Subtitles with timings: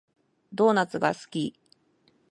[0.51, 1.53] ドーナツが好き